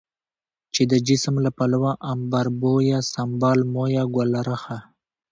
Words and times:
چې 0.73 0.81
د 0.91 0.93
جسم 1.07 1.35
له 1.45 1.51
پلوه 1.57 1.91
عنبربويه، 2.09 2.97
سنبل 3.13 3.59
مويه، 3.73 4.03
ګلرخه، 4.15 4.77